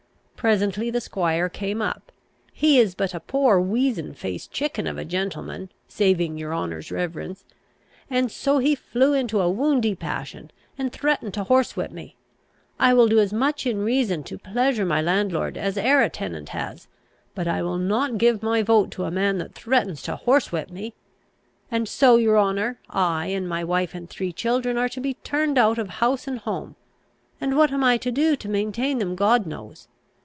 [0.41, 2.11] Presently the squire came up.
[2.51, 7.45] He is but a poor, weazen face chicken of a gentleman, saving your honour's reverence.
[8.09, 12.15] And so he flew into a woundy passion, and threatened to horsewhip me.
[12.79, 16.49] I will do as much in reason to pleasure my landlord as arr a tenant
[16.49, 16.87] he has;
[17.35, 20.95] but I will not give my vote to a man that threatens to horsewhip me.
[21.69, 25.59] And so, your honour, I and my wife and three children are to be turned
[25.59, 26.77] out of house and home,
[27.39, 29.87] and what I am to do to maintain them God knows.